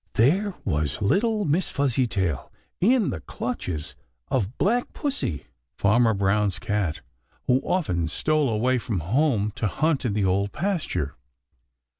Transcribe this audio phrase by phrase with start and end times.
[0.13, 3.95] There was little Miss Fuzzytail in the clutches
[4.29, 7.01] of Black Pussy, Farmer Brown's cat,
[7.45, 11.13] who often stole away from home to hunt in the Old Pasture.